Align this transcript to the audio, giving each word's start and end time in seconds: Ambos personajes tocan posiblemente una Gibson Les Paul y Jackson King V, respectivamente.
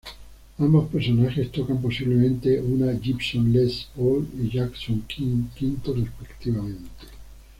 Ambos 0.57 0.89
personajes 0.89 1.51
tocan 1.51 1.79
posiblemente 1.79 2.59
una 2.59 2.91
Gibson 2.99 3.53
Les 3.53 3.87
Paul 3.95 4.27
y 4.41 4.49
Jackson 4.49 5.03
King 5.07 5.43
V, 5.61 5.79
respectivamente. 6.07 6.89